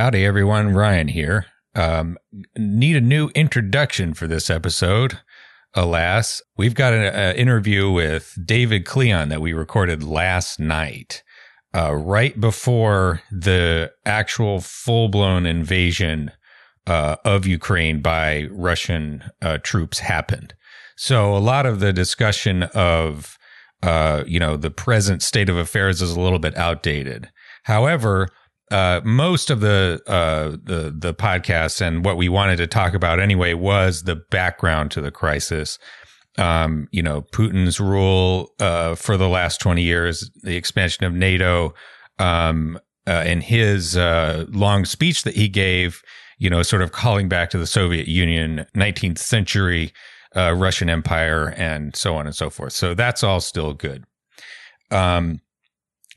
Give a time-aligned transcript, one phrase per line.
[0.00, 0.72] Howdy, everyone.
[0.72, 1.44] Ryan here.
[1.74, 2.16] Um,
[2.56, 5.18] need a new introduction for this episode.
[5.74, 11.22] Alas, we've got an interview with David Klion that we recorded last night,
[11.76, 16.30] uh, right before the actual full blown invasion
[16.86, 20.54] uh, of Ukraine by Russian uh, troops happened.
[20.96, 23.36] So a lot of the discussion of,
[23.82, 27.28] uh, you know, the present state of affairs is a little bit outdated.
[27.64, 28.28] However,
[28.70, 33.18] uh, most of the uh, the the podcast and what we wanted to talk about
[33.18, 35.78] anyway was the background to the crisis.
[36.38, 41.74] Um, you know, Putin's rule uh, for the last twenty years, the expansion of NATO,
[42.18, 46.02] um, uh, and his uh, long speech that he gave.
[46.38, 49.92] You know, sort of calling back to the Soviet Union, 19th century
[50.34, 52.72] uh, Russian Empire, and so on and so forth.
[52.72, 54.04] So that's all still good.
[54.90, 55.40] Um,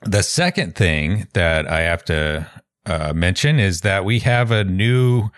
[0.06, 2.48] the second thing that I have to
[2.86, 5.30] uh, mention is that we have a new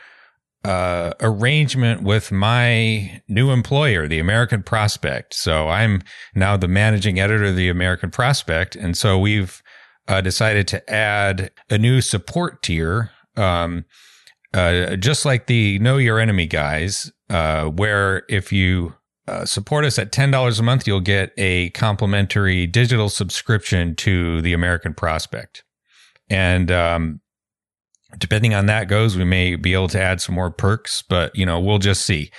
[0.64, 5.36] uh, arrangement with my new employer, the American Prospect.
[5.36, 6.02] So I'm
[6.34, 8.76] now the managing editor of the American Prospect.
[8.76, 9.62] And so we've
[10.08, 13.86] uh, decided to add a new support tier, um,
[14.54, 18.96] uh, just like the Know Your Enemy guys, uh, where if you
[19.28, 24.54] uh, support us at $10 a month, you'll get a complimentary digital subscription to the
[24.54, 25.64] American Prospect.
[26.30, 27.22] And um,
[28.18, 31.46] depending on that goes, we may be able to add some more perks, but you
[31.46, 32.32] know, we'll just see.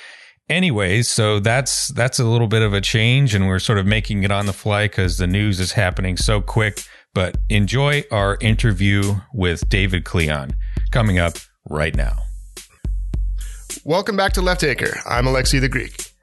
[0.48, 4.23] Anyways, so that's that's a little bit of a change, and we're sort of making
[4.23, 6.84] it on the fly because the news is happening so quick.
[7.15, 10.53] But enjoy our interview with David Klion
[10.93, 12.17] coming up right now.
[13.84, 15.00] Welcome back to Left Anchor.
[15.05, 16.16] I'm Alexei the Greek.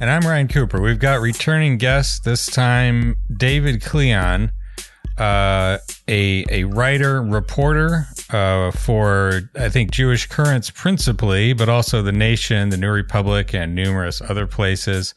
[0.00, 0.80] And I'm Ryan Cooper.
[0.80, 4.50] We've got returning guest this time, David Klion,
[5.18, 5.78] uh,
[6.08, 12.70] a a writer reporter uh, for I think Jewish Currents principally, but also the Nation,
[12.70, 15.14] the New Republic, and numerous other places.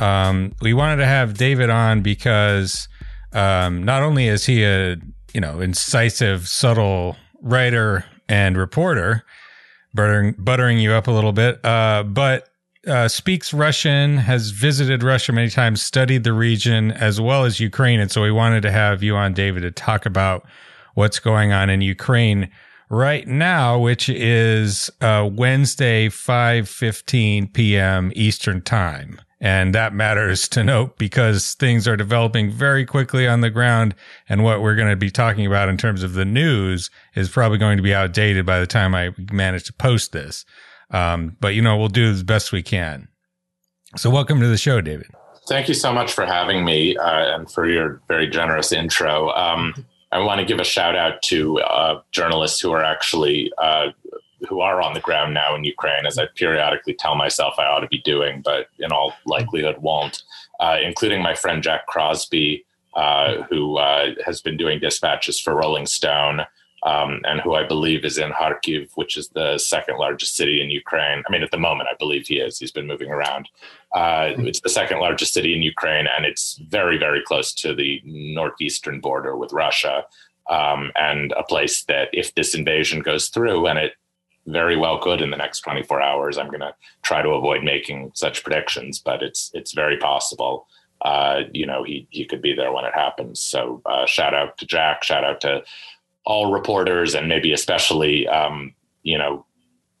[0.00, 2.88] Um, we wanted to have David on because
[3.32, 4.96] um, not only is he a
[5.32, 9.22] you know incisive, subtle writer and reporter,
[9.94, 12.49] buttering buttering you up a little bit, uh, but
[12.86, 18.00] uh, speaks Russian, has visited Russia many times, studied the region as well as Ukraine.
[18.00, 20.46] And so we wanted to have you on, David, to talk about
[20.94, 22.50] what's going on in Ukraine
[22.88, 28.12] right now, which is uh, Wednesday, 5.15 p.m.
[28.14, 29.20] Eastern Time.
[29.42, 33.94] And that matters to note because things are developing very quickly on the ground.
[34.28, 37.56] And what we're going to be talking about in terms of the news is probably
[37.56, 40.44] going to be outdated by the time I manage to post this.
[40.90, 43.08] Um, but you know, we'll do the best we can.
[43.96, 45.08] So, welcome to the show, David.
[45.48, 49.30] Thank you so much for having me uh, and for your very generous intro.
[49.30, 53.88] Um, I want to give a shout out to uh, journalists who are actually uh,
[54.48, 57.80] who are on the ground now in Ukraine, as I periodically tell myself I ought
[57.80, 60.22] to be doing, but in all likelihood won't.
[60.58, 62.64] Uh, including my friend Jack Crosbie,
[62.94, 66.42] uh, who uh, has been doing dispatches for Rolling Stone
[66.82, 70.70] um, and who I believe is in Kharkiv, which is the second largest city in
[70.70, 71.22] Ukraine.
[71.26, 72.58] I mean, at the moment, I believe he is.
[72.58, 73.48] He's been moving around.
[73.94, 78.00] Uh, it's the second largest city in Ukraine, and it's very, very close to the
[78.04, 80.04] northeastern border with Russia,
[80.48, 83.92] um, and a place that, if this invasion goes through, and it
[84.46, 88.12] very well could in the next 24 hours, I'm going to try to avoid making
[88.14, 90.66] such predictions, but it's it's very possible.
[91.02, 93.40] Uh, you know, he he could be there when it happens.
[93.40, 95.02] So, uh, shout out to Jack.
[95.02, 95.62] Shout out to
[96.30, 99.44] all reporters and maybe especially um, you know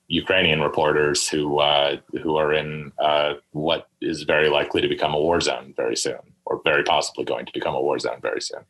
[0.06, 5.20] Ukrainian reporters who uh, who are in uh, what is very likely to become a
[5.20, 8.60] war zone very soon, or very possibly going to become a war zone very soon.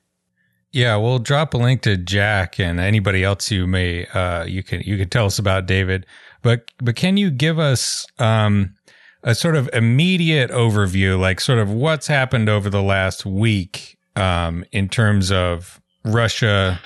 [0.73, 4.81] Yeah, we'll drop a link to Jack and anybody else you may uh, you can
[4.81, 6.07] you can tell us about David.
[6.43, 8.75] But but can you give us um,
[9.23, 14.65] a sort of immediate overview, like sort of what's happened over the last week um,
[14.73, 16.81] in terms of Russia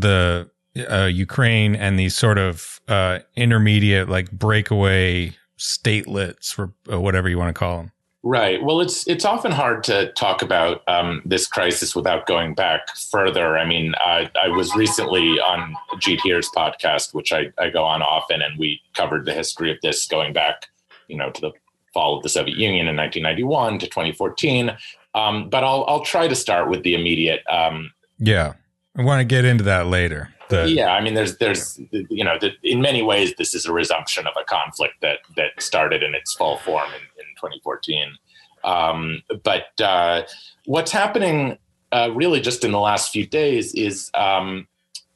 [0.00, 0.50] the
[0.90, 7.38] uh, Ukraine and these sort of uh, intermediate, like breakaway statelets, or, or whatever you
[7.38, 7.92] want to call them.
[8.24, 8.62] Right.
[8.62, 13.56] Well, it's it's often hard to talk about um, this crisis without going back further.
[13.56, 18.02] I mean, I, I was recently on Jeet Heer's podcast, which I, I go on
[18.02, 20.66] often, and we covered the history of this going back,
[21.06, 21.52] you know, to the
[21.94, 24.76] fall of the Soviet Union in 1991 to 2014.
[25.14, 27.40] Um, but I'll I'll try to start with the immediate.
[27.48, 28.54] Um, yeah.
[28.98, 30.28] I want to get into that later.
[30.48, 33.72] The, yeah, I mean, there's, there's, you know, the, in many ways, this is a
[33.72, 38.16] resumption of a conflict that that started in its full form in, in 2014.
[38.64, 40.22] Um, but uh,
[40.64, 41.58] what's happening,
[41.92, 44.66] uh, really, just in the last few days, is um,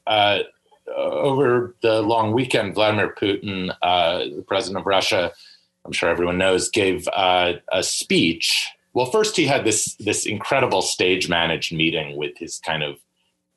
[0.07, 0.39] uh,
[0.95, 5.31] over the long weekend, Vladimir Putin, uh, the president of Russia,
[5.85, 8.69] I'm sure everyone knows, gave uh, a speech.
[8.93, 12.97] Well, first he had this this incredible stage managed meeting with his kind of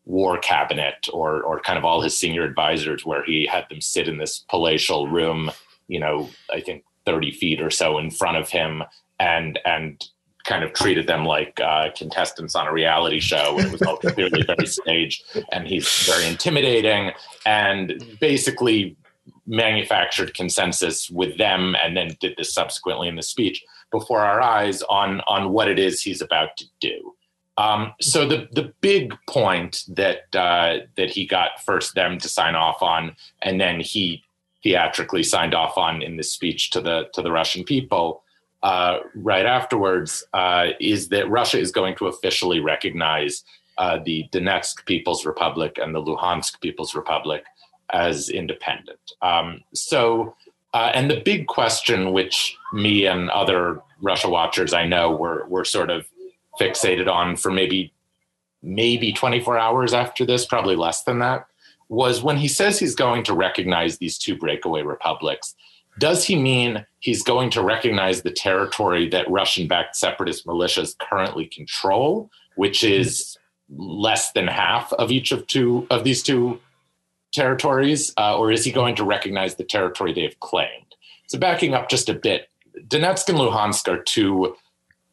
[0.06, 4.08] war cabinet or or kind of all his senior advisors, where he had them sit
[4.08, 5.50] in this palatial room,
[5.88, 8.82] you know, I think 30 feet or so in front of him,
[9.20, 10.02] and and
[10.44, 13.58] kind of treated them like uh, contestants on a reality show.
[13.58, 17.10] It was all clearly very staged, and he's very intimidating,
[17.44, 18.96] and basically
[19.46, 24.82] manufactured consensus with them, and then did this subsequently in the speech before our eyes
[24.82, 27.15] on on what it is he's about to do.
[27.58, 32.54] Um, so the the big point that uh, that he got first them to sign
[32.54, 34.22] off on, and then he
[34.62, 38.22] theatrically signed off on in this speech to the to the Russian people
[38.62, 43.44] uh, right afterwards uh, is that Russia is going to officially recognize
[43.78, 47.44] uh, the Donetsk People's Republic and the Luhansk People's Republic
[47.90, 49.12] as independent.
[49.22, 50.34] Um, so,
[50.74, 55.64] uh, and the big question, which me and other Russia watchers I know were were
[55.64, 56.06] sort of
[56.60, 57.92] fixated on for maybe
[58.62, 61.46] maybe 24 hours after this, probably less than that,
[61.88, 65.54] was when he says he's going to recognize these two breakaway republics
[65.98, 71.46] does he mean he's going to recognize the territory that Russian backed separatist militias currently
[71.46, 73.36] control, which is
[73.70, 76.60] less than half of each of two of these two
[77.32, 80.94] territories, uh, or is he going to recognize the territory they've claimed?
[81.28, 82.48] So, backing up just a bit,
[82.88, 84.54] Donetsk and Luhansk are two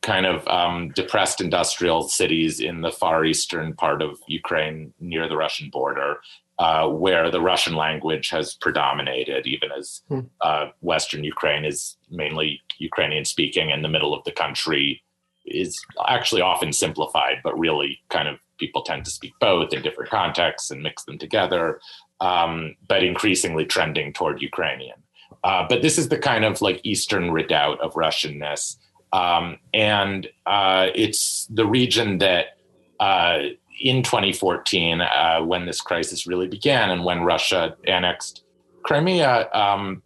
[0.03, 5.37] kind of um, depressed industrial cities in the far eastern part of Ukraine near the
[5.37, 6.17] Russian border
[6.59, 10.19] uh, where the Russian language has predominated, even as hmm.
[10.41, 15.01] uh, Western Ukraine is mainly Ukrainian speaking, and the middle of the country
[15.45, 20.11] is actually often simplified, but really kind of people tend to speak both in different
[20.11, 21.79] contexts and mix them together,
[22.21, 24.97] um, but increasingly trending toward Ukrainian.
[25.43, 28.77] Uh, but this is the kind of like Eastern redoubt of Russianness.
[29.13, 32.57] Um, and uh, it's the region that
[32.99, 33.39] uh,
[33.79, 38.43] in 2014, uh, when this crisis really began and when Russia annexed
[38.81, 40.01] Crimea, um,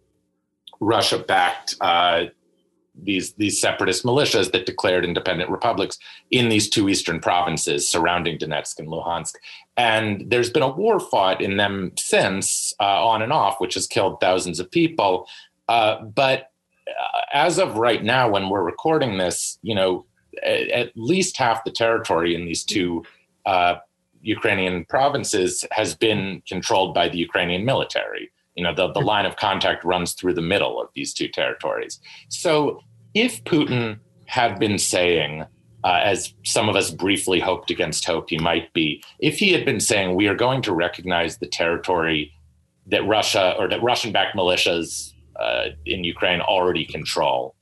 [0.80, 2.26] Russia backed uh,
[3.00, 5.98] these these separatist militias that declared independent republics
[6.30, 9.34] in these two eastern provinces surrounding Donetsk and Luhansk.
[9.76, 13.86] And there's been a war fought in them since, uh, on and off, which has
[13.86, 15.28] killed thousands of people.
[15.68, 16.50] Uh, but
[17.32, 20.06] as of right now, when we're recording this, you know,
[20.42, 23.04] at, at least half the territory in these two
[23.46, 23.76] uh,
[24.22, 28.30] Ukrainian provinces has been controlled by the Ukrainian military.
[28.54, 32.00] You know, the, the line of contact runs through the middle of these two territories.
[32.28, 32.80] So
[33.14, 35.44] if Putin had been saying,
[35.84, 39.64] uh, as some of us briefly hoped against hope he might be, if he had
[39.64, 42.32] been saying, we are going to recognize the territory
[42.86, 47.54] that Russia or that Russian backed militias uh, in Ukraine already control,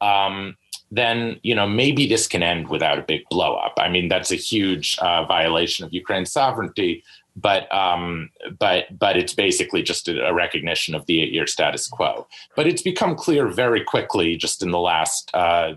[0.00, 0.56] um,
[0.90, 3.72] then you know maybe this can end without a big blowup.
[3.78, 7.04] I mean, that's a huge uh, violation of Ukraine's sovereignty,
[7.36, 12.26] but um, but but it's basically just a, recognition of the eight-year status quo.
[12.56, 15.74] But it's become clear very quickly, just in the last uh,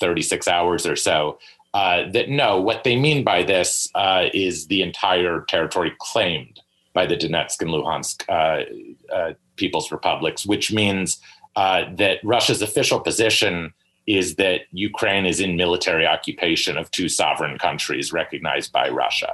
[0.00, 1.38] 36 hours or so,
[1.74, 6.60] uh, that no, what they mean by this uh, is the entire territory claimed
[6.92, 9.32] by the Donetsk and Luhansk uh, uh,
[9.62, 11.20] People's Republics, which means
[11.56, 13.72] uh, that Russia's official position
[14.06, 19.32] is that Ukraine is in military occupation of two sovereign countries recognized by Russia.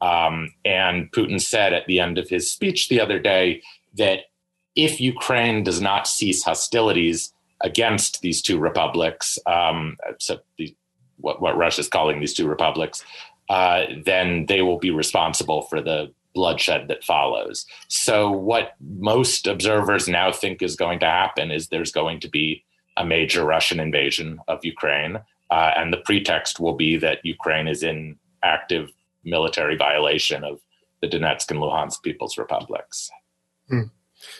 [0.00, 3.62] Um, and Putin said at the end of his speech the other day
[3.96, 4.18] that
[4.74, 10.76] if Ukraine does not cease hostilities against these two republics, um, so the,
[11.16, 13.04] what, what Russia is calling these two republics,
[13.48, 17.66] uh, then they will be responsible for the bloodshed that follows.
[17.88, 22.64] So, what most observers now think is going to happen is there's going to be
[22.96, 25.16] a major Russian invasion of Ukraine.
[25.50, 28.92] Uh, and the pretext will be that Ukraine is in active
[29.24, 30.60] military violation of
[31.02, 33.10] the Donetsk and Luhansk People's Republics.
[33.68, 33.88] Hmm.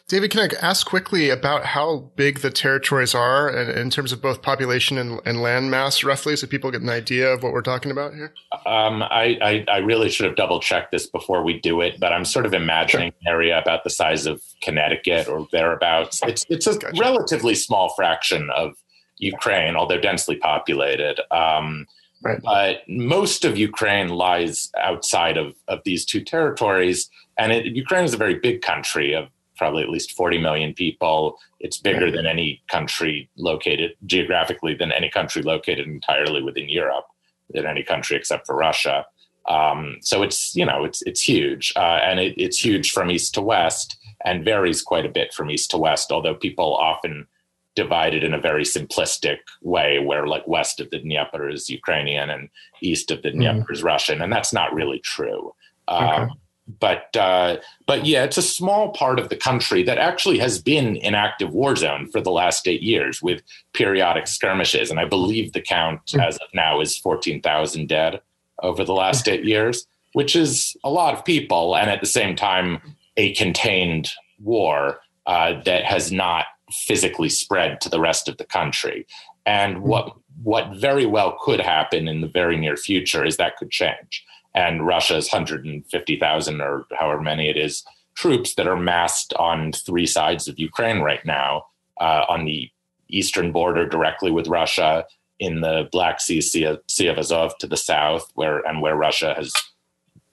[0.08, 4.22] David, can I ask quickly about how big the territories are in, in terms of
[4.22, 7.60] both population and, and, land mass, roughly, so people get an idea of what we're
[7.60, 8.32] talking about here?
[8.64, 12.10] Um, I, I, I, really should have double checked this before we do it, but
[12.10, 13.18] I'm sort of imagining sure.
[13.20, 16.22] an area about the size of Connecticut or thereabouts.
[16.22, 16.98] It's, it's a gotcha.
[16.98, 18.76] relatively small fraction of
[19.18, 21.20] Ukraine, although densely populated.
[21.30, 21.86] Um,
[22.22, 22.40] right.
[22.42, 27.10] But most of Ukraine lies outside of, of these two territories.
[27.36, 31.38] And it, Ukraine is a very big country of probably at least 40 million people.
[31.60, 37.04] It's bigger than any country located geographically than any country located entirely within Europe,
[37.50, 39.04] than any country except for Russia.
[39.48, 43.34] Um, so it's you know it's it's huge, uh, and it, it's huge from east
[43.34, 46.12] to west, and varies quite a bit from east to west.
[46.12, 47.26] Although people often
[47.74, 52.28] divide it in a very simplistic way, where like west of the Dnieper is Ukrainian
[52.28, 52.50] and
[52.82, 53.38] east of the mm-hmm.
[53.38, 53.72] Dnieper mm.
[53.72, 55.54] is Russian, and that's not really true.
[55.88, 56.32] Okay.
[56.80, 57.56] But uh,
[57.86, 61.54] but yeah, it's a small part of the country that actually has been in active
[61.54, 66.04] war zone for the last eight years with periodic skirmishes, and I believe the count
[66.06, 66.22] mm.
[66.22, 68.20] as of now is fourteen thousand dead
[68.62, 72.36] over the last eight years, which is a lot of people, and at the same
[72.36, 72.82] time,
[73.16, 79.06] a contained war uh, that has not physically spread to the rest of the country.
[79.46, 83.70] And what what very well could happen in the very near future is that could
[83.70, 84.22] change.
[84.54, 90.48] And Russia's 150,000 or however many it is troops that are massed on three sides
[90.48, 91.66] of Ukraine right now,
[92.00, 92.70] uh, on the
[93.08, 95.06] eastern border directly with Russia,
[95.38, 99.34] in the Black Sea, sea, sea of Azov to the south, where and where Russia
[99.34, 99.52] has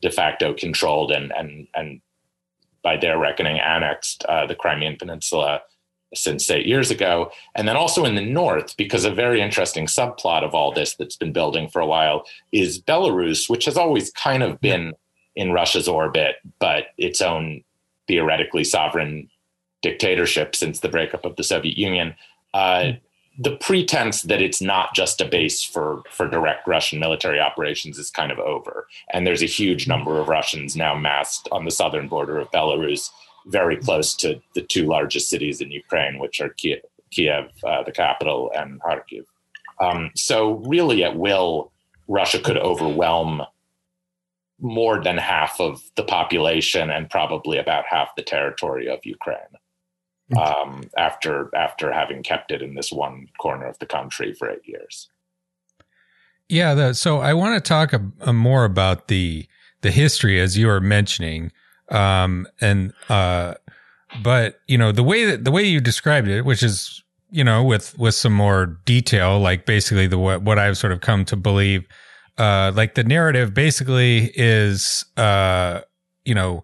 [0.01, 2.01] de facto controlled and and and
[2.83, 5.61] by their reckoning annexed uh, the Crimean Peninsula
[6.15, 7.31] since eight years ago.
[7.55, 11.15] And then also in the north, because a very interesting subplot of all this that's
[11.15, 14.93] been building for a while is Belarus, which has always kind of been
[15.35, 17.63] in Russia's orbit, but its own
[18.07, 19.29] theoretically sovereign
[19.81, 22.15] dictatorship since the breakup of the Soviet Union.
[22.53, 22.93] Uh,
[23.37, 28.09] the pretense that it's not just a base for for direct Russian military operations is
[28.09, 32.07] kind of over, and there's a huge number of Russians now massed on the southern
[32.07, 33.09] border of Belarus,
[33.45, 36.79] very close to the two largest cities in Ukraine, which are Kiev,
[37.11, 39.25] Kiev uh, the capital, and Kharkiv.
[39.79, 41.71] Um, so really, at will,
[42.07, 43.43] Russia could overwhelm
[44.59, 49.57] more than half of the population and probably about half the territory of Ukraine.
[50.31, 50.37] Hmm.
[50.39, 54.65] um, after after having kept it in this one corner of the country for eight
[54.65, 55.07] years.
[56.49, 59.47] Yeah, the, so I want to talk a, a more about the
[59.81, 61.51] the history as you were mentioning,
[61.89, 63.55] um, and uh,
[64.23, 67.63] but you know the way that the way you described it, which is you know
[67.63, 71.35] with with some more detail, like basically the what, what I've sort of come to
[71.35, 71.85] believe,
[72.37, 75.81] uh, like the narrative basically is uh,
[76.23, 76.63] you know.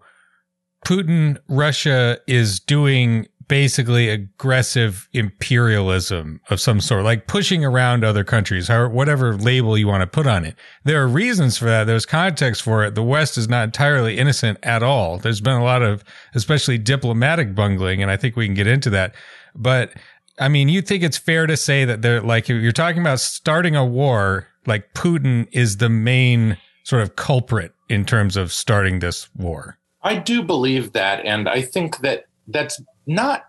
[0.84, 8.70] Putin, Russia is doing basically aggressive imperialism of some sort, like pushing around other countries,
[8.70, 10.56] or whatever label you want to put on it.
[10.84, 11.84] There are reasons for that.
[11.84, 12.94] There's context for it.
[12.94, 15.18] The West is not entirely innocent at all.
[15.18, 16.02] There's been a lot of,
[16.34, 19.14] especially diplomatic bungling, and I think we can get into that.
[19.54, 19.92] But
[20.38, 23.76] I mean, you think it's fair to say that they're like, you're talking about starting
[23.76, 29.28] a war, like Putin is the main sort of culprit in terms of starting this
[29.36, 29.76] war.
[30.02, 31.26] I do believe that.
[31.26, 33.46] And I think that that's not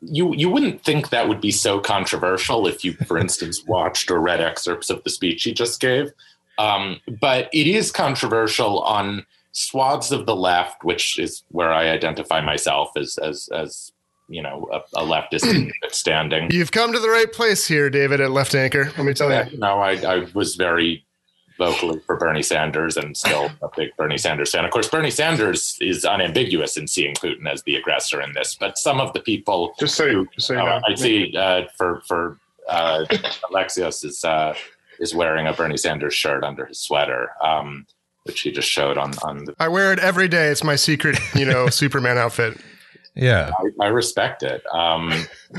[0.00, 4.20] you you wouldn't think that would be so controversial if you, for instance, watched or
[4.20, 6.10] read excerpts of the speech he just gave.
[6.58, 12.40] Um, but it is controversial on swaths of the left, which is where I identify
[12.40, 13.92] myself as as as
[14.28, 16.50] you know a, a leftist standing.
[16.50, 18.92] You've come to the right place here, David, at Left Anchor.
[18.96, 19.58] Let me tell you.
[19.58, 21.04] No, I, I was very
[21.58, 24.64] vocally for Bernie Sanders and still a big Bernie Sanders fan.
[24.64, 28.78] Of course, Bernie Sanders is unambiguous in seeing Putin as the aggressor in this, but
[28.78, 32.38] some of the people just say, who, just say uh, I see uh, for for
[32.68, 33.04] uh,
[33.50, 34.54] Alexios is uh,
[35.00, 37.30] is wearing a Bernie Sanders shirt under his sweater.
[37.42, 37.86] Um,
[38.24, 39.54] which he just showed on on the.
[39.58, 40.48] I wear it every day.
[40.48, 42.58] It's my secret, you know, Superman outfit.
[43.14, 43.50] Yeah,
[43.80, 44.62] I, I respect it.
[44.70, 45.12] Um,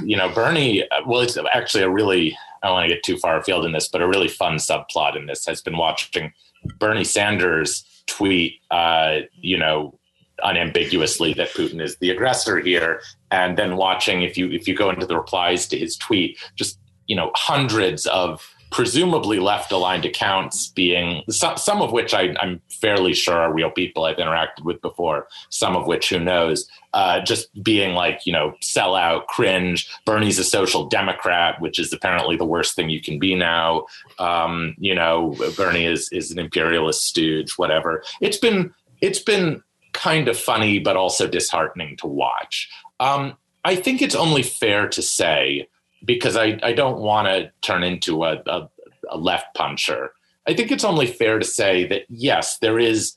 [0.03, 0.84] you know, Bernie.
[1.08, 3.88] Well, it's actually a really I don't want to get too far afield in this,
[3.88, 6.34] but a really fun subplot in this has been watching
[6.78, 9.98] Bernie Sanders tweet, uh, you know,
[10.44, 13.01] unambiguously that Putin is the aggressor here,
[13.32, 16.80] and then watching if you if you go into the replies to his tweet, just
[17.08, 22.62] you know, hundreds of presumably left aligned accounts being some, some of which I, am
[22.70, 27.22] fairly sure are real people I've interacted with before, some of which who knows, uh,
[27.22, 29.90] just being like, you know, sell out, cringe.
[30.06, 33.86] Bernie's a social democrat, which is apparently the worst thing you can be now.
[34.20, 38.04] Um, you know, Bernie is is an imperialist stooge, whatever.
[38.22, 42.70] It's been it's been kind of funny, but also disheartening to watch.
[43.00, 43.36] Um,
[43.66, 45.68] I think it's only fair to say
[46.06, 48.70] because I, I don't want to turn into a, a,
[49.10, 50.13] a left puncher.
[50.48, 53.15] I think it's only fair to say that yes, there is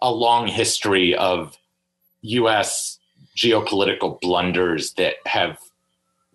[0.00, 1.56] a long history of
[2.22, 2.98] U.S.
[3.36, 5.58] geopolitical blunders that have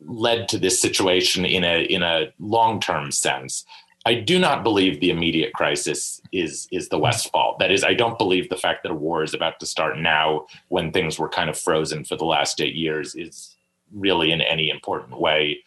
[0.06, 3.65] led to this situation in a in a long term sense.
[4.08, 7.60] I do not believe the immediate crisis is is the West's fault.
[7.60, 10.46] That is, I don't believe the fact that a war is about to start now,
[10.68, 13.56] when things were kind of frozen for the last eight years, is
[13.94, 15.63] really in any important way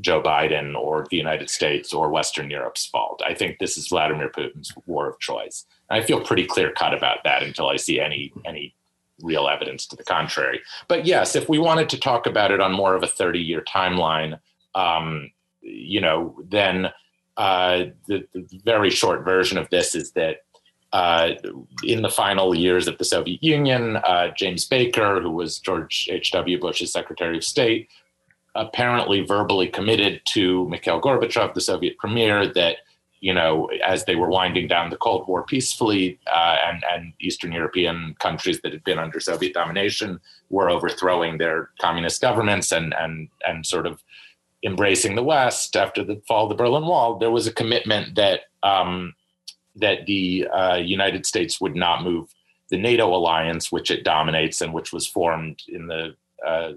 [0.00, 3.22] Joe Biden or the United States or Western Europe's fault.
[3.26, 5.64] I think this is Vladimir Putin's war of choice.
[5.90, 8.74] And I feel pretty clear cut about that until I see any any
[9.20, 10.60] real evidence to the contrary.
[10.86, 13.62] But yes, if we wanted to talk about it on more of a 30 year
[13.62, 14.38] timeline,
[14.74, 16.90] um, you know, then
[17.36, 20.42] uh, the, the, very short version of this is that
[20.92, 21.30] uh,
[21.84, 26.58] in the final years of the Soviet Union, uh, James Baker, who was George H.W.
[26.58, 27.88] Bush's Secretary of State,
[28.58, 32.78] apparently verbally committed to Mikhail Gorbachev, the Soviet premier, that
[33.20, 37.52] you know, as they were winding down the Cold War peacefully, uh, and and Eastern
[37.52, 43.28] European countries that had been under Soviet domination were overthrowing their communist governments and and
[43.46, 44.02] and sort of
[44.64, 47.18] embracing the West after the fall of the Berlin Wall.
[47.18, 49.14] There was a commitment that um,
[49.76, 52.32] that the uh, United States would not move
[52.70, 56.14] the NATO alliance, which it dominates and which was formed in the
[56.46, 56.72] uh,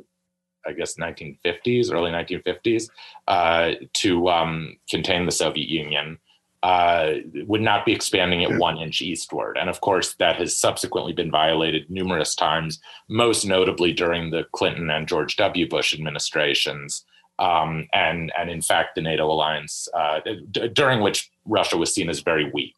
[0.66, 2.90] I guess 1950s, early 1950s,
[3.28, 6.18] uh, to um, contain the Soviet Union
[6.64, 7.14] uh,
[7.48, 9.58] would not be expanding it one inch eastward.
[9.60, 14.90] And of course, that has subsequently been violated numerous times, most notably during the Clinton
[14.92, 15.68] and George W.
[15.68, 17.04] Bush administrations.
[17.40, 20.20] Um, and, and in fact, the NATO alliance, uh,
[20.52, 22.76] d- during which Russia was seen as very weak.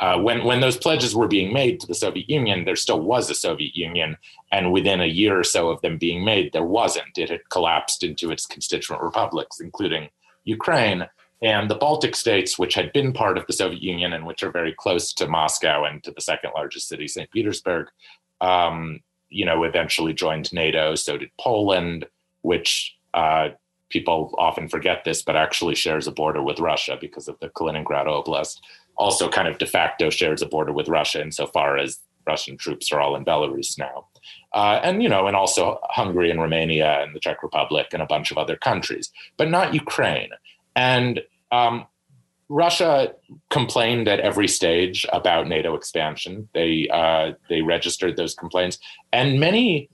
[0.00, 3.30] Uh, when, when those pledges were being made to the Soviet Union, there still was
[3.30, 4.16] a Soviet Union.
[4.50, 7.16] And within a year or so of them being made, there wasn't.
[7.16, 10.08] It had collapsed into its constituent republics, including
[10.44, 11.06] Ukraine
[11.42, 14.50] and the Baltic states, which had been part of the Soviet Union and which are
[14.50, 17.30] very close to Moscow and to the second largest city, St.
[17.30, 17.88] Petersburg,
[18.40, 20.94] um, you know, eventually joined NATO.
[20.94, 22.06] So did Poland,
[22.42, 23.50] which uh,
[23.90, 28.06] people often forget this, but actually shares a border with Russia because of the Kaliningrad
[28.06, 28.60] Oblast.
[28.96, 33.00] Also, kind of de facto shares a border with Russia insofar as Russian troops are
[33.00, 34.06] all in Belarus now.
[34.52, 38.06] Uh, and, you know, and also Hungary and Romania and the Czech Republic and a
[38.06, 40.30] bunch of other countries, but not Ukraine.
[40.74, 41.20] And
[41.52, 41.86] um,
[42.48, 43.14] Russia
[43.50, 46.48] complained at every stage about NATO expansion.
[46.54, 48.78] They uh, they registered those complaints,
[49.12, 49.88] and many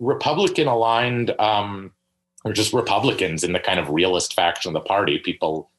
[0.00, 1.92] Republican aligned um,
[2.44, 5.70] or just Republicans in the kind of realist faction of the party, people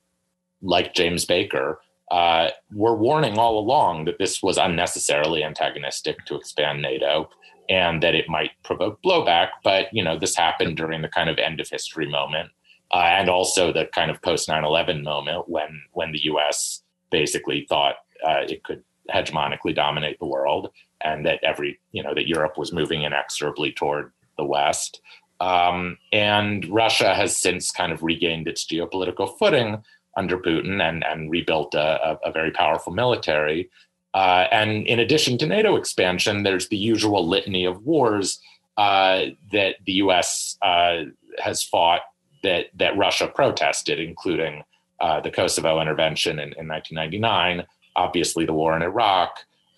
[0.62, 1.80] like James Baker,
[2.12, 7.30] uh, were warning all along that this was unnecessarily antagonistic to expand NATO
[7.70, 9.50] and that it might provoke blowback.
[9.64, 12.50] But you know, this happened during the kind of end of history moment
[12.92, 17.96] uh, and also the kind of post 9-11 moment when when the us basically thought
[18.28, 20.70] uh, it could hegemonically dominate the world
[21.02, 25.02] and that every you know that europe was moving inexorably toward the west
[25.40, 29.84] um, and russia has since kind of regained its geopolitical footing
[30.20, 33.70] under putin and and rebuilt a, a, very powerful military.
[34.14, 38.40] Uh, and in addition to nato expansion there's the usual litany of wars
[38.78, 41.04] uh, that the us uh,
[41.38, 42.02] has fought
[42.44, 44.64] that that Russia protested, including
[45.00, 49.32] uh, the Kosovo intervention in, in, 1999, obviously the war in Iraq,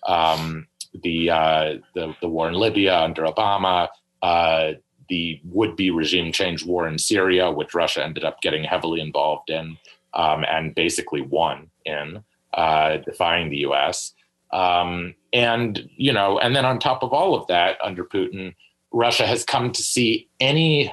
[0.06, 0.66] um,
[1.02, 3.88] the, uh, the, the war in Libya under Obama,
[4.22, 4.72] uh,
[5.08, 9.76] the would-be regime change war in Syria, which Russia ended up getting heavily involved in
[10.14, 12.22] um, and basically won in,
[12.54, 14.12] uh, defying the U.S.
[14.52, 18.54] Um, and you know, and then on top of all of that, under Putin,
[18.92, 20.92] Russia has come to see any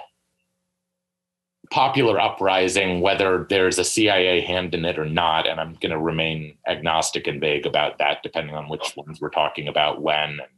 [1.72, 6.00] popular uprising, whether there's a CIA hand in it or not, and I'm going to
[6.00, 10.30] remain agnostic and vague about that, depending on which ones we're talking about when.
[10.30, 10.50] And,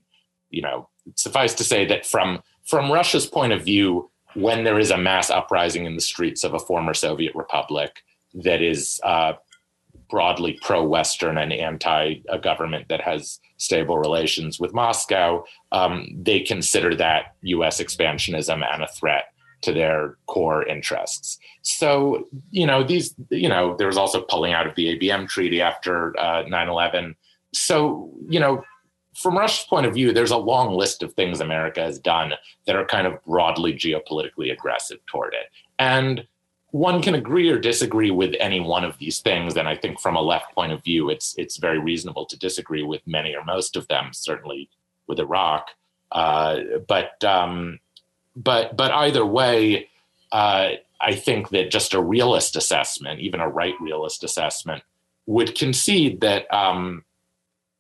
[0.50, 4.92] you know, suffice to say that from from Russia's point of view, when there is
[4.92, 9.34] a mass uprising in the streets of a former Soviet republic that is uh,
[10.10, 16.96] broadly pro-Western and anti a government that has stable relations with Moscow, um, they consider
[16.96, 17.82] that U.S.
[17.82, 19.26] expansionism and a threat
[19.62, 21.38] to their core interests.
[21.62, 25.62] So, you know, these, you know, there was also pulling out of the ABM treaty
[25.62, 27.16] after uh, 9 11.
[27.54, 28.64] So, you know,
[29.16, 32.34] from Russia's point of view, there's a long list of things America has done
[32.66, 35.48] that are kind of broadly geopolitically aggressive toward it.
[35.78, 36.26] And
[36.72, 39.56] one can agree or disagree with any one of these things.
[39.58, 42.84] And I think from a left point of view, it's it's very reasonable to disagree
[42.84, 44.70] with many or most of them, certainly
[45.08, 45.68] with Iraq.
[46.12, 47.80] Uh, but um,
[48.36, 49.90] but but either way,
[50.32, 54.84] uh, I think that just a realist assessment, even a right realist assessment,
[55.26, 57.04] would concede that um,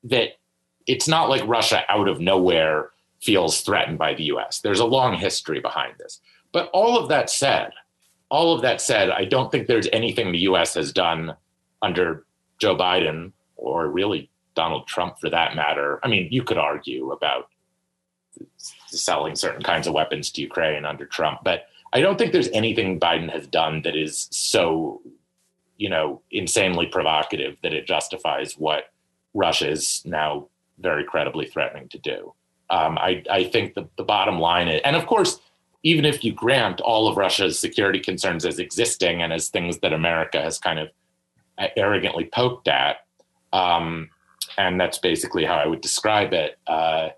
[0.04, 0.38] that
[0.86, 2.90] it's not like Russia out of nowhere
[3.22, 4.60] feels threatened by the U.S.
[4.60, 6.20] There's a long history behind this.
[6.52, 7.72] But all of that said,
[8.32, 10.74] all of that said, I don't think there's anything the U.S.
[10.76, 11.36] has done
[11.82, 12.26] under
[12.60, 16.00] Joe Biden or really Donald Trump for that matter.
[16.02, 17.50] I mean, you could argue about
[18.88, 21.42] selling certain kinds of weapons to Ukraine under Trump.
[21.44, 25.02] But I don't think there's anything Biden has done that is so,
[25.78, 28.86] you know, insanely provocative that it justifies what
[29.34, 30.48] Russia is now
[30.80, 32.34] very credibly threatening to do.
[32.70, 35.40] Um, I, I think the, the bottom line is, and of course,
[35.84, 39.94] even if you grant all of Russia's security concerns as existing and as things that
[39.94, 40.90] America has kind of
[41.76, 42.98] arrogantly poked at,
[43.54, 44.10] um,
[44.58, 46.58] and that's basically how I would describe it.
[46.68, 47.10] Uh,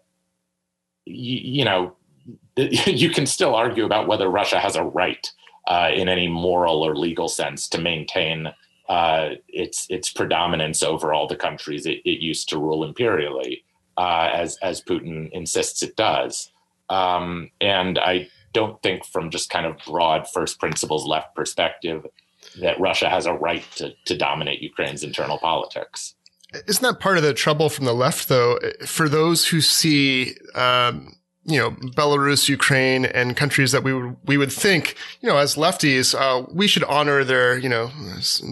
[1.05, 1.95] you, you know,
[2.55, 5.29] you can still argue about whether Russia has a right
[5.67, 8.53] uh, in any moral or legal sense to maintain
[8.89, 13.63] uh, its its predominance over all the countries it, it used to rule imperially,
[13.97, 16.51] uh, as as Putin insists it does.
[16.89, 22.05] Um, and I don't think, from just kind of broad first principles left perspective,
[22.61, 26.15] that Russia has a right to to dominate Ukraine's internal politics.
[26.67, 28.59] Isn't that part of the trouble from the left, though?
[28.85, 34.37] For those who see, um, you know, Belarus, Ukraine, and countries that we would we
[34.37, 37.89] would think, you know, as lefties, uh, we should honor their, you know,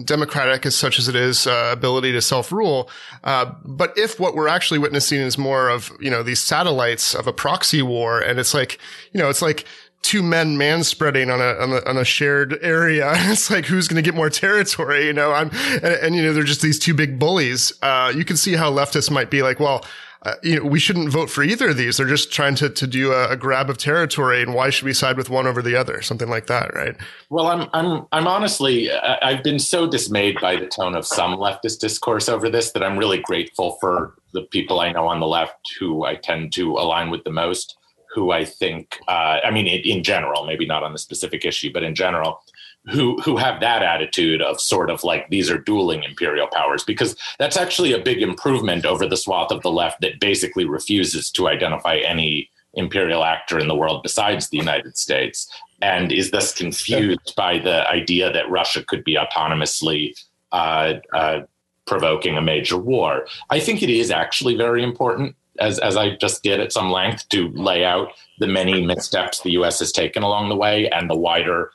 [0.04, 2.90] democratic as such as it is, uh, ability to self rule.
[3.22, 7.26] Uh, but if what we're actually witnessing is more of, you know, these satellites of
[7.26, 8.78] a proxy war, and it's like,
[9.12, 9.64] you know, it's like
[10.02, 13.12] two men man spreading on a, on a, on a shared area.
[13.14, 15.06] it's like, who's going to get more territory?
[15.06, 15.50] You know, I'm,
[15.82, 17.72] and, and, you know, they're just these two big bullies.
[17.82, 19.84] Uh, you can see how leftists might be like, well,
[20.24, 21.96] uh, you know, we shouldn't vote for either of these.
[21.96, 24.40] They're just trying to, to do a, a, grab of territory.
[24.40, 26.00] And why should we side with one over the other?
[26.00, 26.94] Something like that, right?
[27.28, 31.80] Well, I'm, I'm, I'm honestly, I've been so dismayed by the tone of some leftist
[31.80, 35.72] discourse over this that I'm really grateful for the people I know on the left
[35.80, 37.76] who I tend to align with the most
[38.12, 41.82] who I think, uh, I mean, in, general, maybe not on the specific issue, but
[41.82, 42.42] in general,
[42.90, 47.16] who who have that attitude of sort of like these are dueling imperial powers, because
[47.38, 51.48] that's actually a big improvement over the swath of the left that basically refuses to
[51.48, 55.48] identify any imperial actor in the world besides the United States,
[55.80, 60.12] and is thus confused by the idea that Russia could be autonomously.
[60.50, 61.40] Uh, uh,
[61.86, 63.26] provoking a major war.
[63.50, 67.28] I think it is actually very important as as I just did at some length
[67.30, 69.78] to lay out the many missteps the U.S.
[69.80, 71.70] has taken along the way and the wider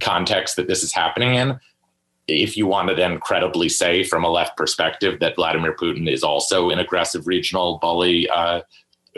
[0.00, 1.58] context that this is happening in.
[2.26, 6.22] If you want to then credibly say from a left perspective that Vladimir Putin is
[6.22, 8.60] also an aggressive regional bully uh,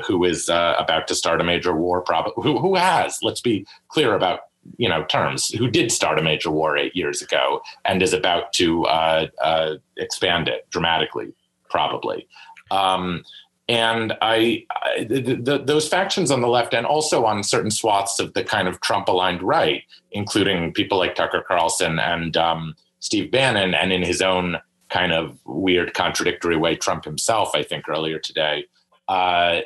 [0.06, 3.66] who is uh, about to start a major war, probably who, who has, let's be
[3.88, 4.40] clear about
[4.76, 8.52] you know terms, who did start a major war eight years ago and is about
[8.52, 11.32] to uh, uh expand it dramatically,
[11.68, 12.28] probably.
[12.70, 13.24] Um,
[13.70, 18.18] and I, I the, the, those factions on the left, and also on certain swaths
[18.18, 23.72] of the kind of Trump-aligned right, including people like Tucker Carlson and um, Steve Bannon,
[23.72, 24.56] and in his own
[24.88, 28.64] kind of weird, contradictory way, Trump himself, I think earlier today,
[29.06, 29.61] uh,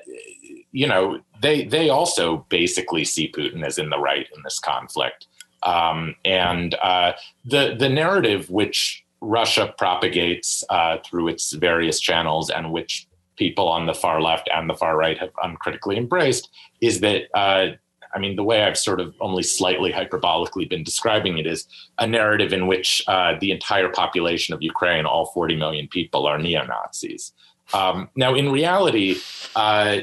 [0.70, 5.28] you know, they they also basically see Putin as in the right in this conflict,
[5.62, 7.12] um, and uh,
[7.46, 13.86] the the narrative which Russia propagates uh, through its various channels and which people on
[13.86, 16.48] the far left and the far right have uncritically embraced
[16.80, 17.72] is that uh,
[18.14, 21.66] I mean, the way I've sort of only slightly hyperbolically been describing it is
[21.98, 26.38] a narrative in which uh, the entire population of Ukraine, all 40 million people, are
[26.38, 27.32] neo Nazis.
[27.72, 29.16] Um, now, in reality,
[29.56, 29.98] uh,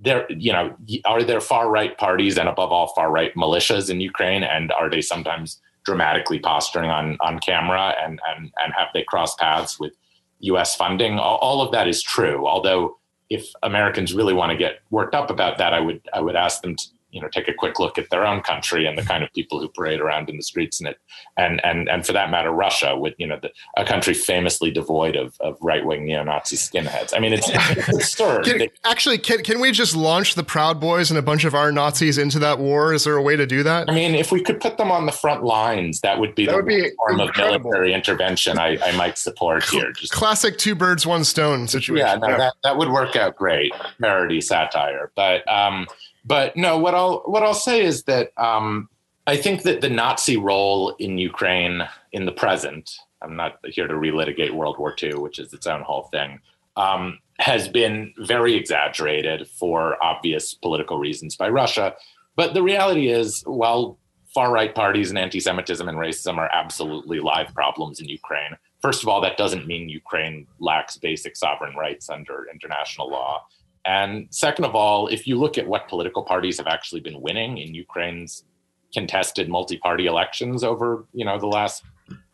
[0.00, 4.00] there, you know, are there far right parties and above all far right militias in
[4.00, 9.02] Ukraine, and are they sometimes dramatically posturing on on camera, and and and have they
[9.02, 9.92] crossed paths with
[10.40, 11.18] US funding.
[11.18, 12.46] All, of that is true.
[12.46, 12.98] Although
[13.30, 16.62] if Americans really want to get worked up about that, I would I would ask
[16.62, 19.24] them to you know take a quick look at their own country and the kind
[19.24, 20.98] of people who parade around in the streets in it
[21.36, 25.16] and and and for that matter russia with you know the, a country famously devoid
[25.16, 27.14] of, of right-wing neo-nazi skinheads.
[27.16, 28.44] I mean it's, it's absurd.
[28.44, 31.72] Can, actually can, can we just launch the proud boys and a bunch of our
[31.72, 32.92] nazis into that war?
[32.92, 33.88] Is there a way to do that?
[33.88, 36.52] I mean if we could put them on the front lines that would be that
[36.52, 37.54] the would be form incredible.
[37.54, 42.06] of military intervention I, I might support here just, classic two birds one stone situation.
[42.06, 42.36] Yeah, no, yeah.
[42.36, 43.72] That, that would work out great.
[44.00, 45.10] Parody satire.
[45.16, 45.86] But um
[46.28, 48.90] but no, what I'll what I'll say is that um,
[49.26, 52.90] I think that the Nazi role in Ukraine in the present,
[53.22, 56.38] I'm not here to relitigate World War II, which is its own whole thing,
[56.76, 61.94] um, has been very exaggerated for obvious political reasons by Russia.
[62.36, 63.98] But the reality is, while
[64.34, 69.02] far right parties and anti Semitism and racism are absolutely live problems in Ukraine, first
[69.02, 73.46] of all, that doesn't mean Ukraine lacks basic sovereign rights under international law.
[73.88, 77.56] And second of all, if you look at what political parties have actually been winning
[77.56, 78.44] in Ukraine's
[78.92, 81.84] contested multi-party elections over, you know, the last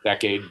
[0.02, 0.42] decade,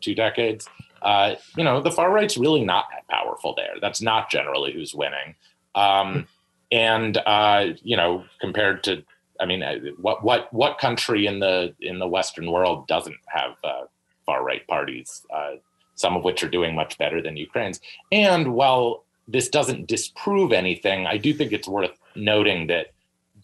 [0.00, 0.66] two decades,
[1.02, 3.74] uh, you know, the far right's really not that powerful there.
[3.82, 5.34] That's not generally who's winning.
[5.74, 6.26] Um,
[6.72, 9.04] and uh, you know, compared to
[9.38, 13.52] I mean, uh, what what what country in the in the Western world doesn't have
[13.62, 13.82] uh,
[14.24, 15.20] far right parties?
[15.32, 15.56] Uh,
[15.96, 17.80] some of which are doing much better than Ukraine's.
[18.12, 22.88] And while this doesn't disprove anything, I do think it's worth noting that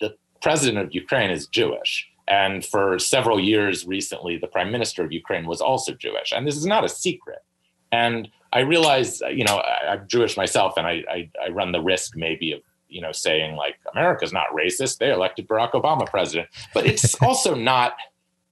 [0.00, 2.08] the president of Ukraine is Jewish.
[2.28, 6.32] And for several years recently, the prime minister of Ukraine was also Jewish.
[6.32, 7.40] And this is not a secret.
[7.90, 11.80] And I realize, you know, I, am Jewish myself, and I, I, I run the
[11.80, 14.98] risk maybe of you know saying like America's not racist.
[14.98, 17.94] They elected Barack Obama president, but it's also not.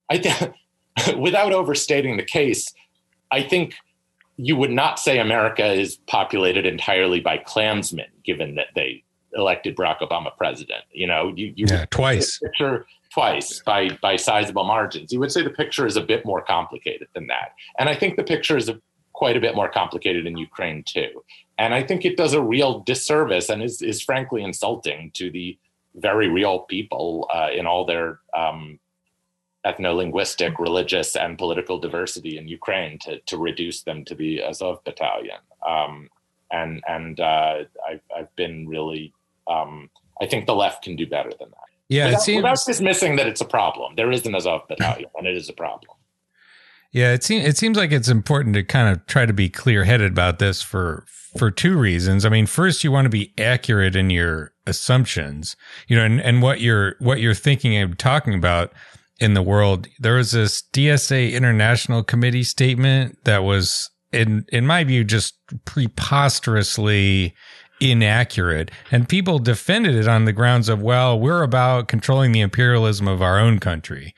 [0.09, 0.55] I think,
[1.19, 2.73] without overstating the case,
[3.31, 3.75] I think
[4.43, 10.01] you would not say America is populated entirely by Klansmen, given that they elected Barack
[10.01, 10.83] Obama president.
[10.93, 12.39] You know, you, you yeah, twice.
[12.39, 15.13] Picture twice by by sizable margins.
[15.13, 18.17] You would say the picture is a bit more complicated than that, and I think
[18.17, 18.81] the picture is a,
[19.13, 21.23] quite a bit more complicated in Ukraine too.
[21.59, 25.59] And I think it does a real disservice and is is frankly insulting to the
[25.97, 28.79] very real people uh, in all their um,
[29.67, 35.41] ethno-linguistic, religious, and political diversity in Ukraine to to reduce them to the Azov battalion.
[35.67, 36.09] Um,
[36.51, 39.13] and and uh, I've I've been really
[39.47, 41.57] um, I think the left can do better than that.
[41.89, 43.97] Yeah, without, it seems without dismissing that it's a problem.
[43.97, 45.97] There is an Azov battalion, and it is a problem.
[46.93, 49.85] Yeah, it seems it seems like it's important to kind of try to be clear
[49.85, 51.05] headed about this for
[51.37, 52.25] for two reasons.
[52.25, 56.43] I mean, first, you want to be accurate in your assumptions, you know, and, and
[56.43, 58.73] what you're what you're thinking and talking about
[59.21, 59.87] in the world.
[59.99, 67.35] There was this DSA International Committee statement that was, in in my view, just preposterously
[67.81, 68.71] inaccurate.
[68.91, 73.23] And people defended it on the grounds of, well, we're about controlling the imperialism of
[73.23, 74.15] our own country.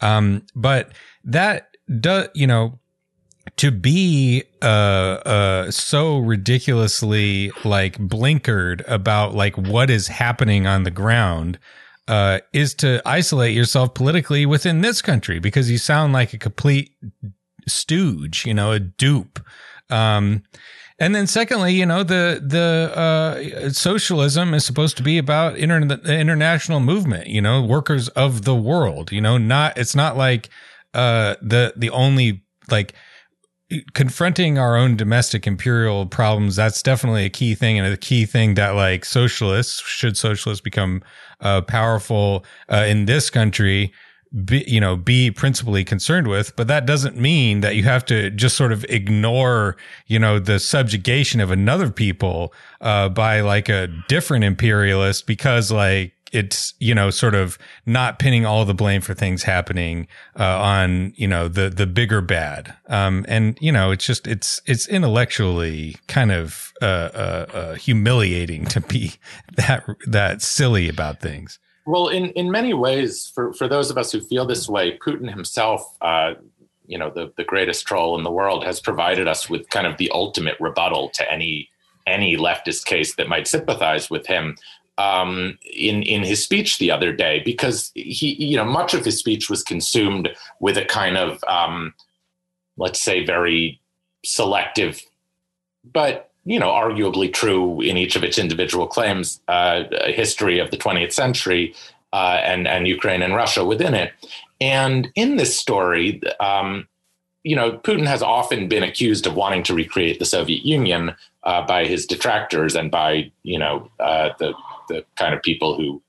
[0.00, 0.92] Um, but
[1.24, 2.78] that does, you know,
[3.56, 4.64] to be uh
[5.24, 11.58] uh so ridiculously like blinkered about like what is happening on the ground
[12.10, 16.90] uh, is to isolate yourself politically within this country because you sound like a complete
[17.68, 19.38] stooge, you know, a dupe.
[19.90, 20.42] Um,
[20.98, 25.84] and then secondly, you know, the, the, uh, socialism is supposed to be about inter-
[25.84, 30.48] the international movement, you know, workers of the world, you know, not, it's not like,
[30.94, 32.42] uh, the, the only
[32.72, 32.92] like,
[33.94, 38.54] confronting our own domestic imperial problems that's definitely a key thing and a key thing
[38.54, 41.02] that like socialists should socialists become
[41.40, 43.92] uh, powerful uh, in this country
[44.44, 46.54] be, you know be principally concerned with.
[46.56, 50.58] But that doesn't mean that you have to just sort of ignore you know the
[50.58, 57.10] subjugation of another people uh, by like a different imperialist because like it's you know
[57.10, 61.70] sort of not pinning all the blame for things happening uh, on you know the
[61.70, 62.74] the bigger bad.
[62.88, 68.66] Um, and you know it's just it's it's intellectually kind of uh, uh, uh humiliating
[68.66, 69.14] to be
[69.56, 71.58] that that silly about things.
[71.86, 75.28] Well in in many ways for for those of us who feel this way putin
[75.28, 76.34] himself uh,
[76.90, 79.96] you know the the greatest troll in the world has provided us with kind of
[79.96, 81.70] the ultimate rebuttal to any
[82.06, 84.56] any leftist case that might sympathize with him
[85.00, 89.18] um, in in his speech the other day because he you know much of his
[89.18, 90.28] speech was consumed
[90.60, 91.94] with a kind of um,
[92.76, 93.80] let's say very
[94.24, 95.00] selective
[95.90, 100.76] but you know arguably true in each of its individual claims uh, history of the
[100.76, 101.74] 20th century
[102.12, 104.12] uh, and and Ukraine and Russia within it.
[104.60, 106.86] And in this story um,
[107.42, 111.66] you know, Putin has often been accused of wanting to recreate the Soviet Union uh,
[111.66, 114.52] by his detractors and by, you know, uh, the
[114.90, 116.02] the kind of people who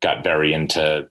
[0.00, 1.08] got very into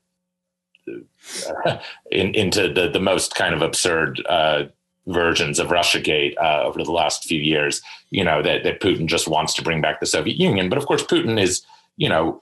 [1.66, 1.78] uh,
[2.12, 4.63] in, into the the most kind of absurd uh,
[5.08, 7.82] versions of RussiaGate uh, over the last few years.
[8.10, 10.86] You know that that Putin just wants to bring back the Soviet Union, but of
[10.86, 11.62] course Putin is
[11.98, 12.42] you know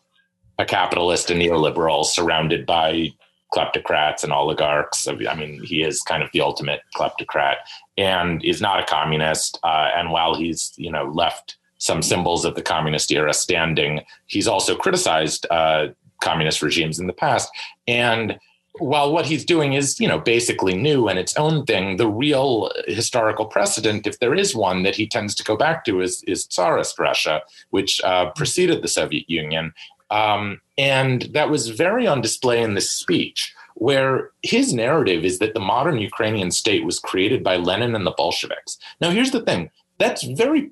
[0.59, 3.11] a capitalist and neoliberal surrounded by
[3.53, 5.07] kleptocrats and oligarchs.
[5.07, 7.55] I mean, he is kind of the ultimate kleptocrat
[7.97, 9.59] and is not a communist.
[9.63, 14.01] Uh, and while he's you know left some symbols of the communist era standing.
[14.25, 15.89] He's also criticized uh,
[16.21, 17.47] communist regimes in the past.
[17.87, 18.39] And
[18.79, 22.71] while what he's doing is, you know, basically new and its own thing, the real
[22.87, 26.47] historical precedent, if there is one that he tends to go back to, is, is
[26.47, 29.73] Tsarist Russia, which uh, preceded the Soviet Union.
[30.09, 35.53] Um, and that was very on display in this speech, where his narrative is that
[35.53, 38.77] the modern Ukrainian state was created by Lenin and the Bolsheviks.
[38.99, 40.71] Now, here's the thing that's very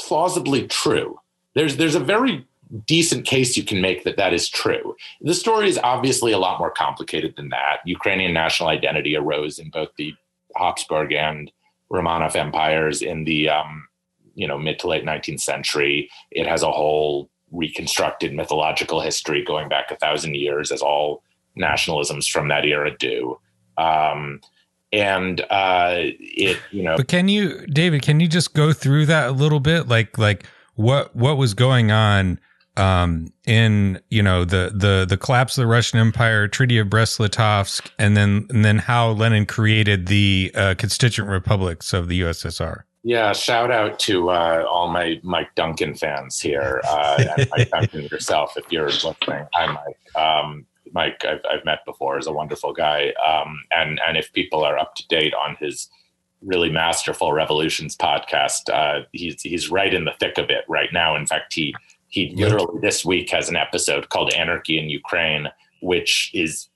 [0.00, 1.18] plausibly true.
[1.54, 2.46] There's there's a very
[2.86, 4.96] decent case you can make that that is true.
[5.20, 7.78] The story is obviously a lot more complicated than that.
[7.84, 10.14] Ukrainian national identity arose in both the
[10.56, 11.50] Habsburg and
[11.92, 13.86] Romanov empires in the um,
[14.34, 16.10] you know mid to late 19th century.
[16.30, 21.22] It has a whole reconstructed mythological history going back a thousand years, as all
[21.56, 23.38] nationalisms from that era do.
[23.78, 24.40] Um,
[24.94, 28.02] and uh, it, you know, but can you, David?
[28.02, 31.90] Can you just go through that a little bit, like like what what was going
[31.90, 32.38] on?
[32.76, 37.90] um, in you know the the the collapse of the Russian Empire, Treaty of Brest-Litovsk,
[37.98, 42.82] and then and then how Lenin created the uh, constituent republics of the USSR.
[43.02, 48.04] Yeah, shout out to uh, all my Mike Duncan fans here, uh, and Mike Duncan
[48.04, 49.46] yourself if you're listening.
[49.52, 50.16] Hi, Mike.
[50.16, 54.64] Um, Mike, I've, I've met before, is a wonderful guy, um, and and if people
[54.64, 55.90] are up to date on his
[56.40, 61.16] really masterful Revolutions podcast, uh, he's he's right in the thick of it right now.
[61.16, 61.74] In fact, he
[62.08, 65.48] he literally this week has an episode called Anarchy in Ukraine,
[65.80, 66.68] which is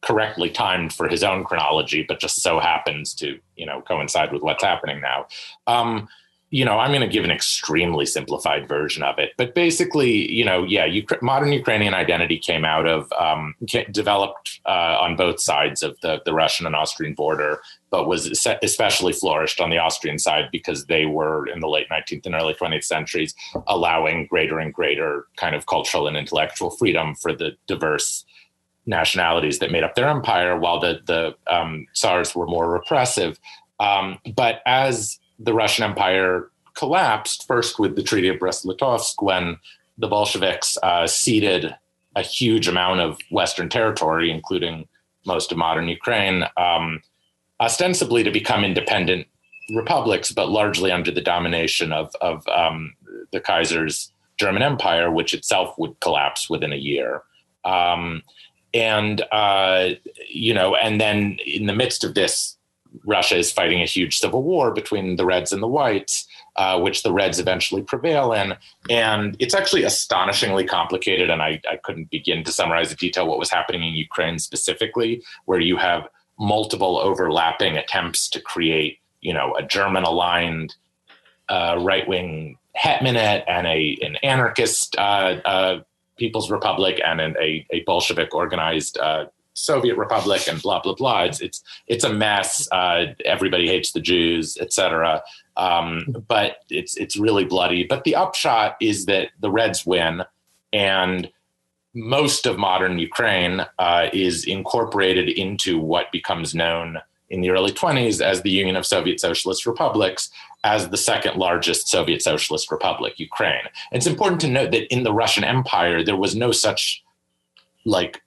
[0.00, 4.42] correctly timed for his own chronology, but just so happens to, you know, coincide with
[4.42, 5.26] what's happening now.
[5.66, 6.08] Um,
[6.50, 10.46] you know, I'm going to give an extremely simplified version of it, but basically, you
[10.46, 10.86] know, yeah,
[11.20, 13.54] modern Ukrainian identity came out of um,
[13.90, 18.26] developed uh, on both sides of the the Russian and Austrian border, but was
[18.62, 22.54] especially flourished on the Austrian side because they were in the late 19th and early
[22.54, 23.34] 20th centuries
[23.66, 28.24] allowing greater and greater kind of cultural and intellectual freedom for the diverse
[28.86, 33.38] nationalities that made up their empire, while the the um, Tsars were more repressive.
[33.80, 39.58] Um, but as the Russian Empire collapsed, first with the Treaty of Brest-Litovsk, when
[39.96, 41.74] the Bolsheviks uh, ceded
[42.16, 44.88] a huge amount of Western territory, including
[45.26, 47.02] most of modern Ukraine, um,
[47.60, 49.26] ostensibly to become independent
[49.74, 52.94] republics, but largely under the domination of, of um,
[53.32, 57.22] the Kaiser's German Empire, which itself would collapse within a year.
[57.64, 58.22] Um,
[58.72, 59.90] and, uh,
[60.28, 62.56] you know, and then in the midst of this,
[63.08, 67.02] Russia is fighting a huge civil war between the Reds and the Whites, uh, which
[67.02, 68.54] the Reds eventually prevail in.
[68.90, 71.30] And it's actually astonishingly complicated.
[71.30, 75.22] And I, I couldn't begin to summarize in detail what was happening in Ukraine specifically,
[75.46, 76.06] where you have
[76.38, 80.74] multiple overlapping attempts to create, you know, a German aligned
[81.48, 85.80] uh, right wing hetmanate and a an anarchist uh, uh,
[86.18, 89.24] People's Republic and an, a, a Bolshevik organized uh,
[89.58, 91.24] Soviet Republic and blah blah blah.
[91.24, 92.68] It's it's it's a mess.
[92.70, 95.22] Uh, everybody hates the Jews, etc.
[95.56, 97.84] Um, but it's it's really bloody.
[97.84, 100.22] But the upshot is that the Reds win,
[100.72, 101.30] and
[101.94, 106.98] most of modern Ukraine uh, is incorporated into what becomes known
[107.30, 110.30] in the early 20s as the Union of Soviet Socialist Republics,
[110.64, 113.64] as the second largest Soviet Socialist Republic, Ukraine.
[113.92, 117.04] It's important to note that in the Russian Empire, there was no such
[117.84, 118.22] like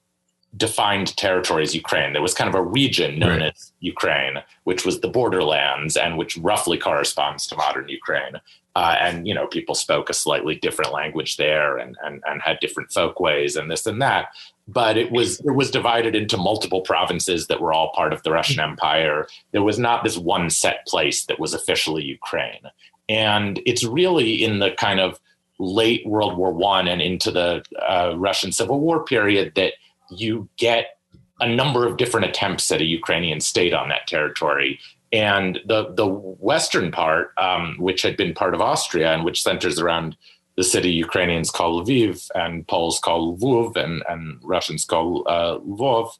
[0.56, 2.12] defined territory as Ukraine.
[2.12, 3.54] There was kind of a region known right.
[3.54, 8.36] as Ukraine, which was the borderlands and which roughly corresponds to modern Ukraine.
[8.74, 12.58] Uh, and you know, people spoke a slightly different language there, and, and and had
[12.60, 14.28] different folkways and this and that.
[14.66, 18.30] But it was it was divided into multiple provinces that were all part of the
[18.30, 19.26] Russian Empire.
[19.52, 22.62] There was not this one set place that was officially Ukraine,
[23.10, 25.20] and it's really in the kind of
[25.58, 29.74] late World War One and into the uh, Russian Civil War period that
[30.16, 30.98] you get
[31.40, 34.78] a number of different attempts at a Ukrainian state on that territory.
[35.12, 39.78] And the the western part, um, which had been part of Austria and which centers
[39.78, 40.16] around
[40.56, 46.18] the city Ukrainians call Lviv and Poles call Lvov and, and Russians call uh, Lvov,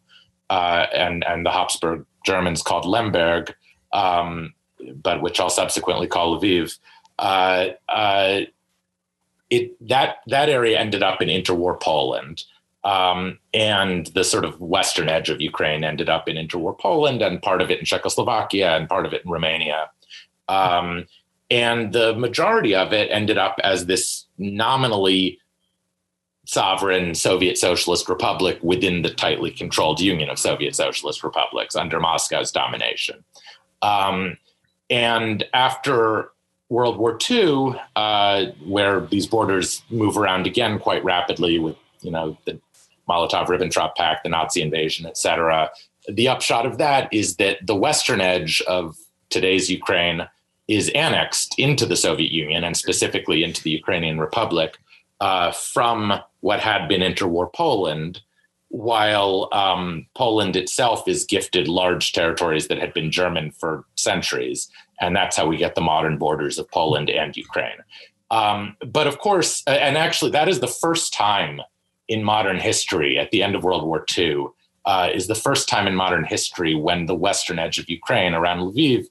[0.51, 3.55] uh, and and the Habsburg Germans called Lemberg,
[3.93, 4.55] um,
[4.95, 6.79] but which I'll subsequently call Lviv.
[7.19, 8.41] Uh, uh,
[9.51, 12.45] it that that area ended up in interwar Poland,
[12.85, 17.41] um, and the sort of western edge of Ukraine ended up in interwar Poland and
[17.41, 19.91] part of it in Czechoslovakia and part of it in Romania.
[20.49, 21.07] Um,
[21.51, 25.39] and the majority of it ended up as this nominally
[26.45, 32.51] sovereign Soviet Socialist Republic within the tightly controlled Union of Soviet Socialist Republics under Moscow's
[32.51, 33.25] domination.
[33.81, 34.39] Um,
[34.91, 36.31] and after
[36.69, 42.37] World War II, uh, where these borders move around again quite rapidly with you know
[42.45, 42.59] the
[43.09, 45.71] Molotov-Ribbentrop Pact, the Nazi invasion, etc.
[46.09, 48.97] The upshot of that is that the western edge of
[49.31, 50.29] today's Ukraine
[50.69, 54.79] is annexed into the Soviet Union and specifically into the Ukrainian Republic
[55.21, 58.21] uh, from what had been interwar Poland,
[58.69, 64.69] while um, Poland itself is gifted large territories that had been German for centuries.
[65.01, 67.79] And that's how we get the modern borders of Poland and Ukraine.
[68.31, 71.61] Um, but of course, and actually, that is the first time
[72.13, 74.47] in modern history at the end of World War II
[74.85, 78.59] uh, is the first time in modern history when the western edge of Ukraine around
[78.59, 79.07] Lviv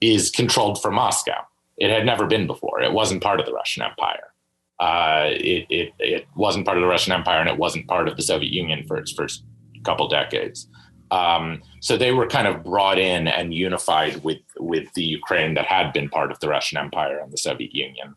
[0.00, 1.40] is controlled from Moscow.
[1.76, 2.80] It had never been before.
[2.80, 4.32] It wasn't part of the Russian Empire.
[4.78, 8.16] Uh, it, it, it wasn't part of the Russian Empire and it wasn't part of
[8.16, 9.44] the Soviet Union for its first
[9.84, 10.68] couple decades.
[11.10, 15.66] Um, so they were kind of brought in and unified with with the Ukraine that
[15.66, 18.16] had been part of the Russian Empire and the Soviet Union.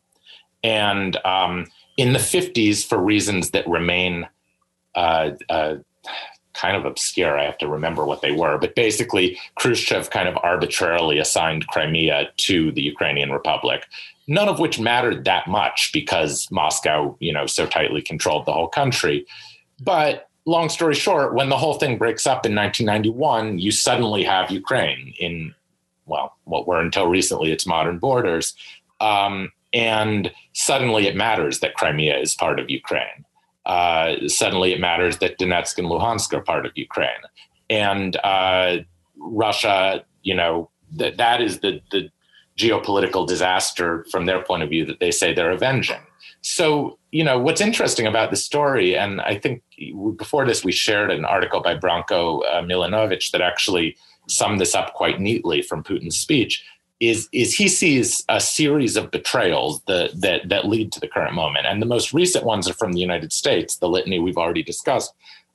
[0.63, 1.67] And um,
[1.99, 4.25] in the 50s, for reasons that remain
[4.95, 5.75] uh, uh,
[6.53, 10.37] kind of obscure, I have to remember what they were, but basically, Khrushchev kind of
[10.41, 13.85] arbitrarily assigned Crimea to the Ukrainian Republic.
[14.29, 18.69] None of which mattered that much because Moscow, you know, so tightly controlled the whole
[18.69, 19.25] country.
[19.81, 24.51] But long story short, when the whole thing breaks up in 1991, you suddenly have
[24.51, 25.53] Ukraine in,
[26.05, 28.55] well, what were until recently its modern borders.
[29.01, 33.25] Um, and suddenly it matters that Crimea is part of Ukraine.
[33.65, 37.21] Uh, suddenly it matters that Donetsk and Luhansk are part of Ukraine.
[37.69, 38.77] And uh,
[39.17, 42.09] Russia, you know, that that is the, the
[42.57, 46.01] geopolitical disaster from their point of view that they say they're avenging.
[46.41, 49.61] So, you know, what's interesting about the story, and I think
[50.17, 53.97] before this we shared an article by Branko uh, Milanovic that actually
[54.27, 56.63] summed this up quite neatly from Putin's speech,
[56.99, 61.33] is is he sees a series of betrayals that that that lead to the current
[61.33, 64.63] moment, and the most recent ones are from the United States, the litany we've already
[64.63, 65.13] discussed.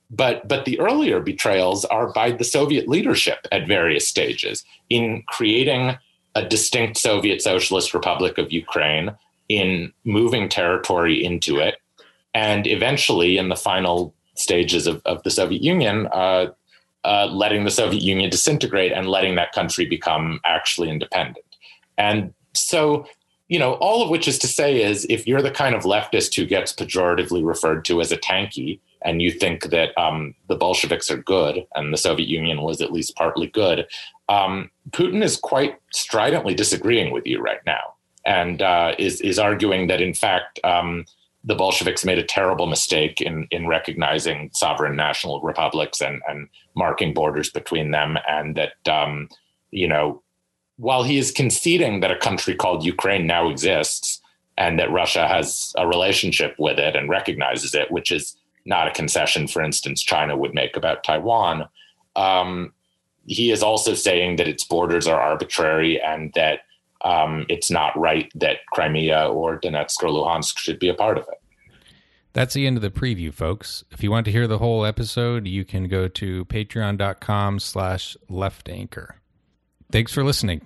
[0.09, 5.97] But but the earlier betrayals are by the Soviet leadership at various stages in creating
[6.33, 9.15] a distinct Soviet Socialist Republic of Ukraine
[9.47, 11.75] in moving territory into it,
[12.33, 16.47] and eventually in the final stages of, of the Soviet Union, uh,
[17.05, 21.45] uh, letting the Soviet Union disintegrate and letting that country become actually independent.
[21.97, 23.07] And so,
[23.47, 26.35] you know, all of which is to say is if you're the kind of leftist
[26.35, 31.11] who gets pejoratively referred to as a tanky, and you think that um, the Bolsheviks
[31.11, 33.85] are good and the Soviet Union was at least partly good,
[34.29, 37.93] um, Putin is quite stridently disagreeing with you right now
[38.25, 41.05] and uh, is is arguing that in fact um,
[41.45, 47.13] the Bolsheviks made a terrible mistake in in recognizing sovereign national republics and and marking
[47.13, 49.29] borders between them, and that um,
[49.71, 50.21] you know
[50.77, 54.21] while he is conceding that a country called Ukraine now exists
[54.57, 58.35] and that Russia has a relationship with it and recognizes it, which is
[58.65, 61.67] not a concession, for instance, China would make about Taiwan.
[62.15, 62.73] Um,
[63.25, 66.59] he is also saying that its borders are arbitrary and that
[67.03, 71.27] um, it's not right that Crimea or Donetsk or Luhansk should be a part of
[71.27, 71.41] it.
[72.33, 73.85] That's the end of the preview, folks.
[73.91, 78.67] If you want to hear the whole episode, you can go to patreon.com slash left
[78.67, 79.15] anchor.
[79.89, 80.65] Thanks for listening.